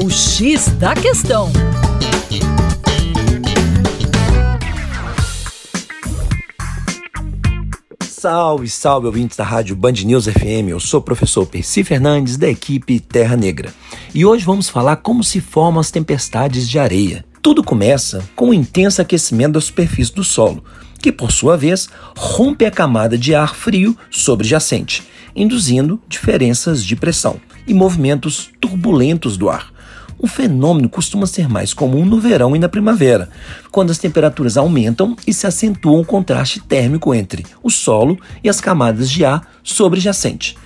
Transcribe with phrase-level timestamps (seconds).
[0.00, 1.50] O X da Questão.
[8.08, 10.68] Salve, salve, ouvintes da rádio Band News FM.
[10.68, 13.74] Eu sou o professor Percy Fernandes, da equipe Terra Negra.
[14.14, 17.24] E hoje vamos falar como se formam as tempestades de areia.
[17.42, 20.62] Tudo começa com o intenso aquecimento da superfície do solo,
[21.00, 25.02] que por sua vez rompe a camada de ar frio sobrejacente,
[25.34, 29.76] induzindo diferenças de pressão e movimentos turbulentos do ar.
[30.18, 33.28] O fenômeno costuma ser mais comum no verão e na primavera,
[33.70, 38.60] quando as temperaturas aumentam e se acentua o contraste térmico entre o solo e as
[38.60, 40.56] camadas de ar sobrejacente.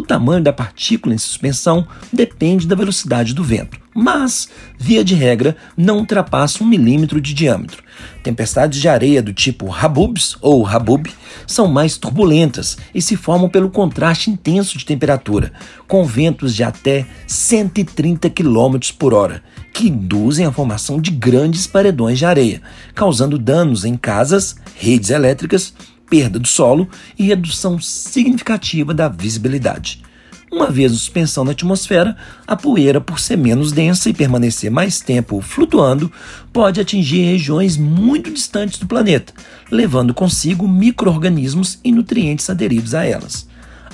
[0.00, 5.54] O tamanho da partícula em suspensão depende da velocidade do vento, mas, via de regra,
[5.76, 7.82] não ultrapassa um milímetro de diâmetro.
[8.22, 11.06] Tempestades de areia do tipo Habubs ou Habub
[11.46, 15.52] são mais turbulentas e se formam pelo contraste intenso de temperatura,
[15.86, 22.16] com ventos de até 130 km por hora, que induzem a formação de grandes paredões
[22.16, 22.62] de areia,
[22.94, 25.74] causando danos em casas, redes elétricas
[26.10, 30.02] perda do solo e redução significativa da visibilidade.
[30.52, 35.40] Uma vez suspensão na atmosfera, a poeira, por ser menos densa e permanecer mais tempo
[35.40, 36.10] flutuando,
[36.52, 39.32] pode atingir regiões muito distantes do planeta,
[39.70, 43.48] levando consigo micro-organismos e nutrientes aderidos a elas.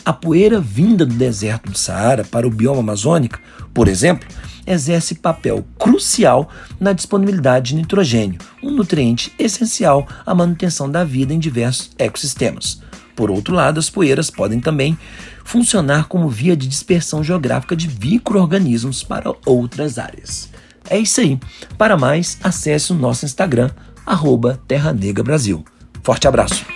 [0.07, 3.41] A poeira vinda do deserto do Saara para o bioma amazônico,
[3.75, 4.29] por exemplo,
[4.65, 11.41] exerce papel crucial na disponibilidade de nitrogênio, um nutriente essencial à manutenção da vida em
[11.41, 12.81] diversos ecossistemas.
[13.17, 14.97] Por outro lado, as poeiras podem também
[15.45, 20.51] funcionar como via de dispersão geográfica de micro-organismos para outras áreas.
[20.89, 21.37] É isso aí.
[21.77, 23.71] Para mais, acesse o nosso Instagram,
[24.07, 25.65] arroba Terra Negra Brasil.
[26.01, 26.76] Forte abraço!